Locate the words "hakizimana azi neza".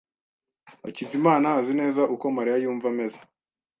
0.83-2.01